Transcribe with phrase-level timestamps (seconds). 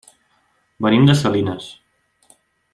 [0.85, 1.69] Venim de Salinas.